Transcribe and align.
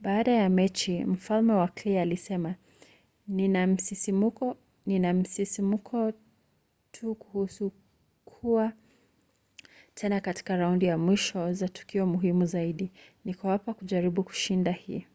baada 0.00 0.32
ya 0.32 0.48
mechi 0.50 1.04
mfalme 1.04 1.52
wa 1.52 1.68
clay 1.68 2.00
alisema 2.00 2.54
nina 4.86 5.12
msisimko 5.12 6.12
tu 6.92 7.14
kuhusu 7.14 7.72
kuwa 8.24 8.72
tena 9.94 10.20
katika 10.20 10.56
raundi 10.56 10.86
za 10.86 10.98
mwisho 10.98 11.52
za 11.52 11.68
tukio 11.68 12.06
muhimu 12.06 12.46
zaidi. 12.46 12.92
niko 13.24 13.48
hapa 13.48 13.74
kujaribu 13.74 14.24
kushinda 14.24 14.72
hii. 14.72 15.06